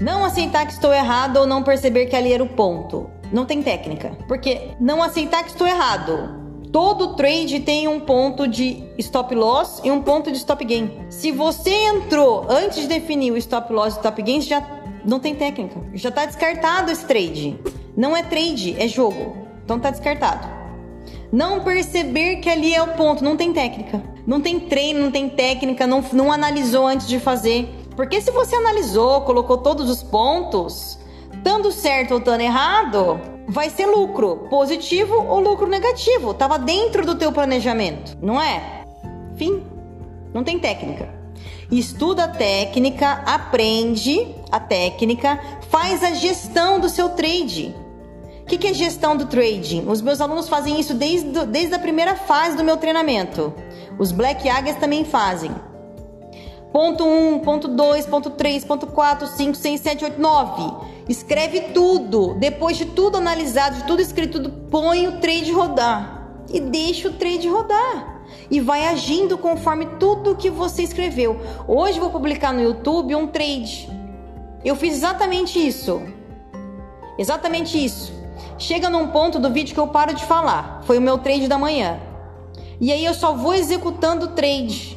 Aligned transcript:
Não 0.00 0.24
aceitar 0.24 0.66
que 0.66 0.72
estou 0.72 0.92
errado 0.92 1.38
ou 1.38 1.46
não 1.46 1.62
perceber 1.62 2.06
que 2.06 2.14
ali 2.14 2.32
era 2.32 2.42
o 2.42 2.48
ponto. 2.48 3.08
Não 3.32 3.46
tem 3.46 3.62
técnica. 3.62 4.16
Porque 4.28 4.72
não 4.78 5.02
aceitar 5.02 5.42
que 5.42 5.50
estou 5.50 5.66
errado. 5.66 6.44
Todo 6.70 7.14
trade 7.14 7.60
tem 7.60 7.88
um 7.88 8.00
ponto 8.00 8.46
de 8.46 8.84
stop 8.98 9.34
loss 9.34 9.80
e 9.82 9.90
um 9.90 10.02
ponto 10.02 10.30
de 10.30 10.36
stop 10.36 10.62
gain. 10.64 10.90
Se 11.08 11.32
você 11.32 11.70
entrou 11.70 12.44
antes 12.48 12.82
de 12.82 12.86
definir 12.86 13.32
o 13.32 13.36
stop 13.38 13.72
loss 13.72 13.94
e 13.94 13.96
stop 13.96 14.20
gain, 14.20 14.40
já 14.42 14.62
não 15.02 15.18
tem 15.18 15.34
técnica. 15.34 15.80
Já 15.94 16.10
está 16.10 16.26
descartado 16.26 16.90
esse 16.90 17.06
trade. 17.06 17.58
Não 17.96 18.14
é 18.14 18.22
trade, 18.22 18.76
é 18.78 18.86
jogo. 18.86 19.36
Então 19.64 19.80
tá 19.80 19.90
descartado. 19.90 20.46
Não 21.32 21.60
perceber 21.60 22.36
que 22.36 22.50
ali 22.50 22.74
é 22.74 22.82
o 22.82 22.88
ponto, 22.88 23.24
não 23.24 23.36
tem 23.36 23.52
técnica. 23.52 24.02
Não 24.26 24.40
tem 24.40 24.60
treino, 24.60 25.00
não 25.00 25.10
tem 25.10 25.28
técnica, 25.28 25.86
não, 25.86 26.04
não 26.12 26.30
analisou 26.30 26.86
antes 26.86 27.08
de 27.08 27.18
fazer. 27.18 27.68
Porque 27.96 28.20
se 28.20 28.30
você 28.30 28.54
analisou, 28.54 29.22
colocou 29.22 29.56
todos 29.56 29.88
os 29.88 30.02
pontos, 30.02 30.98
dando 31.42 31.72
certo 31.72 32.14
ou 32.14 32.20
dando 32.20 32.42
errado, 32.42 33.18
vai 33.48 33.70
ser 33.70 33.86
lucro 33.86 34.46
positivo 34.50 35.14
ou 35.26 35.40
lucro 35.40 35.66
negativo. 35.66 36.34
Tava 36.34 36.58
dentro 36.58 37.06
do 37.06 37.14
teu 37.14 37.32
planejamento, 37.32 38.16
não 38.20 38.40
é? 38.40 38.84
Fim. 39.36 39.64
Não 40.34 40.44
tem 40.44 40.58
técnica. 40.58 41.08
Estuda 41.70 42.24
a 42.24 42.28
técnica, 42.28 43.22
aprende 43.26 44.34
a 44.52 44.60
técnica, 44.60 45.40
faz 45.70 46.02
a 46.04 46.12
gestão 46.12 46.78
do 46.78 46.88
seu 46.88 47.08
trade. 47.10 47.74
O 48.42 48.44
que, 48.46 48.58
que 48.58 48.68
é 48.68 48.74
gestão 48.74 49.16
do 49.16 49.26
trading? 49.26 49.86
Os 49.88 50.00
meus 50.00 50.20
alunos 50.20 50.48
fazem 50.48 50.78
isso 50.78 50.94
desde, 50.94 51.46
desde 51.46 51.74
a 51.74 51.78
primeira 51.78 52.14
fase 52.14 52.56
do 52.56 52.62
meu 52.62 52.76
treinamento. 52.76 53.52
Os 53.98 54.12
Black 54.12 54.48
Águias 54.48 54.76
também 54.76 55.04
fazem. 55.04 55.50
Ponto 56.76 57.06
1, 57.06 57.38
ponto 57.38 57.68
2, 57.68 58.04
ponto 58.04 58.28
3, 58.28 58.62
ponto 58.66 58.86
4, 58.88 59.26
5, 59.28 59.54
6, 59.56 59.80
7, 59.80 60.04
8, 60.04 60.20
9. 60.20 60.74
Escreve 61.08 61.60
tudo. 61.72 62.34
Depois 62.34 62.76
de 62.76 62.84
tudo 62.84 63.16
analisado, 63.16 63.76
de 63.76 63.84
tudo 63.84 64.02
escrito, 64.02 64.50
põe 64.70 65.08
o 65.08 65.18
trade 65.18 65.50
rodar. 65.52 66.28
E 66.52 66.60
deixa 66.60 67.08
o 67.08 67.14
trade 67.14 67.48
rodar. 67.48 68.20
E 68.50 68.60
vai 68.60 68.86
agindo 68.88 69.38
conforme 69.38 69.86
tudo 69.98 70.36
que 70.36 70.50
você 70.50 70.82
escreveu. 70.82 71.40
Hoje 71.66 71.98
vou 71.98 72.10
publicar 72.10 72.52
no 72.52 72.60
YouTube 72.60 73.14
um 73.14 73.26
trade. 73.26 73.88
Eu 74.62 74.76
fiz 74.76 74.96
exatamente 74.96 75.58
isso. 75.58 76.02
Exatamente 77.18 77.82
isso. 77.82 78.12
Chega 78.58 78.90
num 78.90 79.08
ponto 79.08 79.38
do 79.38 79.50
vídeo 79.50 79.72
que 79.72 79.80
eu 79.80 79.88
paro 79.88 80.12
de 80.12 80.26
falar. 80.26 80.82
Foi 80.84 80.98
o 80.98 81.00
meu 81.00 81.16
trade 81.16 81.48
da 81.48 81.56
manhã. 81.56 81.98
E 82.78 82.92
aí 82.92 83.02
eu 83.02 83.14
só 83.14 83.32
vou 83.32 83.54
executando 83.54 84.26
o 84.26 84.32
trade 84.32 84.95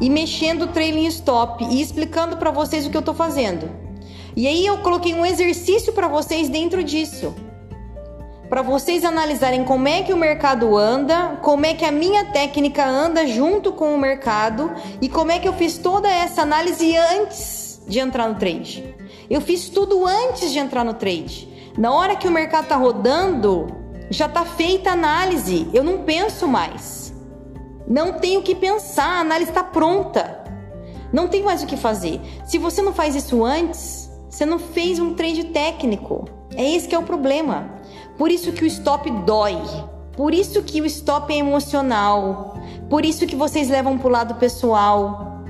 e 0.00 0.10
mexendo 0.10 0.62
o 0.62 0.68
trailing 0.68 1.06
stop 1.06 1.64
e 1.64 1.80
explicando 1.80 2.36
para 2.36 2.50
vocês 2.50 2.86
o 2.86 2.90
que 2.90 2.96
eu 2.96 3.02
tô 3.02 3.14
fazendo. 3.14 3.70
E 4.36 4.46
aí 4.48 4.66
eu 4.66 4.78
coloquei 4.78 5.14
um 5.14 5.24
exercício 5.24 5.92
para 5.92 6.08
vocês 6.08 6.48
dentro 6.48 6.82
disso. 6.82 7.34
Para 8.48 8.62
vocês 8.62 9.04
analisarem 9.04 9.64
como 9.64 9.88
é 9.88 10.02
que 10.02 10.12
o 10.12 10.16
mercado 10.16 10.76
anda, 10.76 11.38
como 11.40 11.64
é 11.64 11.74
que 11.74 11.84
a 11.84 11.90
minha 11.90 12.24
técnica 12.26 12.84
anda 12.86 13.26
junto 13.26 13.72
com 13.72 13.94
o 13.94 13.98
mercado 13.98 14.70
e 15.00 15.08
como 15.08 15.32
é 15.32 15.38
que 15.38 15.48
eu 15.48 15.52
fiz 15.54 15.78
toda 15.78 16.08
essa 16.08 16.42
análise 16.42 16.96
antes 16.96 17.80
de 17.86 17.98
entrar 17.98 18.28
no 18.28 18.34
trade. 18.34 18.94
Eu 19.30 19.40
fiz 19.40 19.68
tudo 19.68 20.06
antes 20.06 20.52
de 20.52 20.58
entrar 20.58 20.84
no 20.84 20.94
trade. 20.94 21.48
Na 21.78 21.92
hora 21.92 22.16
que 22.16 22.28
o 22.28 22.30
mercado 22.30 22.64
está 22.64 22.76
rodando, 22.76 23.66
já 24.10 24.26
está 24.26 24.44
feita 24.44 24.90
a 24.90 24.92
análise. 24.92 25.68
Eu 25.72 25.82
não 25.82 25.98
penso 26.02 26.46
mais. 26.46 27.03
Não 27.86 28.14
tenho 28.14 28.40
o 28.40 28.42
que 28.42 28.54
pensar, 28.54 29.18
a 29.18 29.20
análise 29.20 29.50
está 29.50 29.62
pronta. 29.62 30.42
Não 31.12 31.28
tem 31.28 31.42
mais 31.42 31.62
o 31.62 31.66
que 31.66 31.76
fazer. 31.76 32.20
Se 32.44 32.58
você 32.58 32.82
não 32.82 32.92
faz 32.92 33.14
isso 33.14 33.44
antes, 33.44 34.10
você 34.28 34.44
não 34.44 34.58
fez 34.58 34.98
um 34.98 35.14
trade 35.14 35.44
técnico. 35.44 36.24
É 36.56 36.74
esse 36.74 36.88
que 36.88 36.94
é 36.94 36.98
o 36.98 37.04
problema. 37.04 37.70
Por 38.16 38.30
isso 38.30 38.52
que 38.52 38.64
o 38.64 38.66
stop 38.66 39.10
dói. 39.24 39.56
Por 40.16 40.32
isso 40.32 40.62
que 40.62 40.80
o 40.80 40.86
stop 40.86 41.32
é 41.32 41.36
emocional. 41.38 42.56
Por 42.88 43.04
isso 43.04 43.26
que 43.26 43.36
vocês 43.36 43.68
levam 43.68 43.98
para 43.98 44.08
o 44.08 44.10
lado 44.10 44.34
pessoal. 44.36 45.42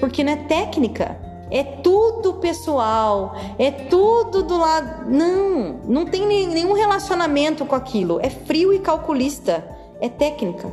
Porque 0.00 0.24
não 0.24 0.32
é 0.32 0.36
técnica. 0.36 1.16
É 1.52 1.62
tudo 1.62 2.34
pessoal, 2.34 3.36
é 3.58 3.70
tudo 3.70 4.42
do 4.42 4.56
lado. 4.56 5.10
Não, 5.10 5.80
não 5.86 6.06
tem 6.06 6.26
nenhum 6.26 6.72
relacionamento 6.72 7.66
com 7.66 7.74
aquilo. 7.76 8.18
É 8.22 8.30
frio 8.30 8.72
e 8.72 8.78
calculista, 8.78 9.62
é 10.00 10.08
técnica. 10.08 10.72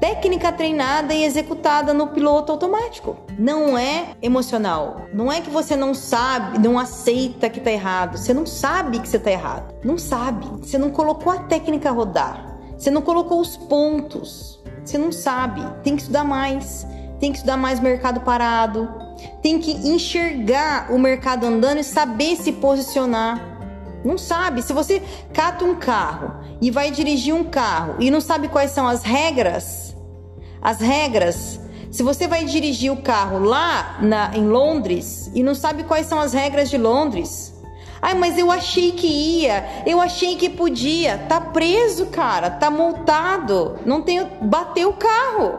Técnica 0.00 0.52
treinada 0.52 1.12
e 1.12 1.24
executada 1.24 1.92
no 1.92 2.08
piloto 2.08 2.52
automático. 2.52 3.16
Não 3.38 3.76
é 3.76 4.16
emocional. 4.22 5.08
Não 5.12 5.30
é 5.30 5.40
que 5.40 5.50
você 5.50 5.74
não 5.74 5.94
sabe, 5.94 6.58
não 6.58 6.78
aceita 6.78 7.50
que 7.50 7.60
tá 7.60 7.70
errado. 7.70 8.16
Você 8.16 8.32
não 8.32 8.46
sabe 8.46 9.00
que 9.00 9.08
você 9.08 9.18
tá 9.18 9.30
errado. 9.30 9.74
Não 9.84 9.98
sabe. 9.98 10.46
Você 10.60 10.78
não 10.78 10.90
colocou 10.90 11.32
a 11.32 11.40
técnica 11.40 11.88
a 11.88 11.92
rodar. 11.92 12.56
Você 12.76 12.90
não 12.90 13.02
colocou 13.02 13.40
os 13.40 13.56
pontos. 13.56 14.62
Você 14.84 14.96
não 14.96 15.10
sabe. 15.10 15.62
Tem 15.82 15.96
que 15.96 16.02
estudar 16.02 16.24
mais. 16.24 16.86
Tem 17.18 17.32
que 17.32 17.38
estudar 17.38 17.56
mais 17.56 17.80
mercado 17.80 18.20
parado 18.20 19.08
tem 19.42 19.58
que 19.58 19.72
enxergar 19.72 20.92
o 20.92 20.98
mercado 20.98 21.46
andando 21.46 21.78
e 21.78 21.84
saber 21.84 22.36
se 22.36 22.52
posicionar. 22.52 23.56
Não 24.04 24.16
sabe. 24.16 24.62
Se 24.62 24.72
você 24.72 25.02
cata 25.32 25.64
um 25.64 25.74
carro 25.74 26.36
e 26.60 26.70
vai 26.70 26.90
dirigir 26.90 27.34
um 27.34 27.44
carro 27.44 27.96
e 27.98 28.10
não 28.10 28.20
sabe 28.20 28.48
quais 28.48 28.70
são 28.70 28.86
as 28.86 29.02
regras, 29.02 29.87
as 30.62 30.80
regras. 30.80 31.60
Se 31.90 32.02
você 32.02 32.26
vai 32.26 32.44
dirigir 32.44 32.92
o 32.92 33.02
carro 33.02 33.38
lá 33.38 33.98
na, 34.00 34.36
em 34.36 34.46
Londres 34.46 35.30
e 35.34 35.42
não 35.42 35.54
sabe 35.54 35.84
quais 35.84 36.06
são 36.06 36.20
as 36.20 36.32
regras 36.32 36.68
de 36.70 36.76
Londres, 36.76 37.54
Ai, 38.00 38.14
mas 38.14 38.38
eu 38.38 38.50
achei 38.50 38.92
que 38.92 39.08
ia, 39.08 39.82
eu 39.84 40.00
achei 40.00 40.36
que 40.36 40.48
podia. 40.48 41.18
Tá 41.28 41.40
preso, 41.40 42.06
cara, 42.06 42.48
tá 42.48 42.70
multado. 42.70 43.76
Não 43.84 44.02
tem, 44.02 44.24
bateu 44.40 44.90
o 44.90 44.94
carro. 44.94 45.58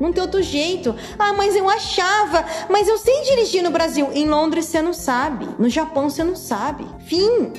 Não 0.00 0.12
tem 0.12 0.22
outro 0.22 0.42
jeito. 0.42 0.94
Ah, 1.18 1.32
mas 1.32 1.54
eu 1.54 1.68
achava. 1.70 2.44
Mas 2.68 2.88
eu 2.88 2.98
sei 2.98 3.22
dirigir 3.22 3.62
no 3.62 3.70
Brasil. 3.70 4.10
Em 4.12 4.28
Londres 4.28 4.66
você 4.66 4.82
não 4.82 4.92
sabe. 4.92 5.48
No 5.58 5.68
Japão 5.68 6.10
você 6.10 6.24
não 6.24 6.34
sabe. 6.34 6.84
Fim. 7.06 7.52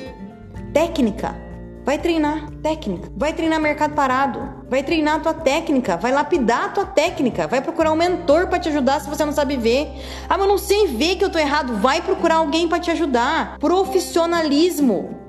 Técnica. 0.73 1.44
Vai 1.85 1.99
treinar 1.99 2.49
técnica, 2.63 3.11
vai 3.15 3.31
treinar 3.31 3.59
mercado 3.59 3.93
parado, 3.93 4.65
vai 4.67 4.81
treinar 4.81 5.17
a 5.17 5.19
tua 5.19 5.33
técnica, 5.35 5.95
vai 5.95 6.11
lapidar 6.11 6.65
a 6.65 6.69
tua 6.69 6.85
técnica, 6.85 7.45
vai 7.45 7.61
procurar 7.61 7.91
um 7.91 7.95
mentor 7.95 8.47
para 8.47 8.57
te 8.57 8.69
ajudar 8.69 8.99
se 8.99 9.07
você 9.07 9.23
não 9.23 9.31
sabe 9.31 9.55
ver. 9.55 9.87
Ah, 10.27 10.35
mas 10.35 10.41
eu 10.41 10.47
não 10.47 10.57
sei 10.57 10.87
ver 10.87 11.15
que 11.15 11.23
eu 11.23 11.29
tô 11.29 11.37
errado, 11.37 11.75
vai 11.75 12.01
procurar 12.01 12.37
alguém 12.37 12.67
para 12.67 12.79
te 12.79 12.89
ajudar. 12.89 13.59
Profissionalismo. 13.59 15.25